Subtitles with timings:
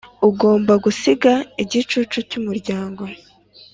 [0.29, 1.31] ugomba gusiga
[1.63, 3.03] igicucu cyumuryango